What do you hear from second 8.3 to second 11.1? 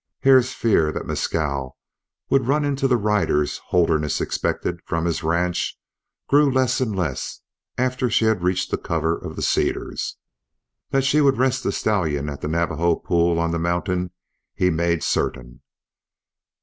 reached the cover of the cedars. That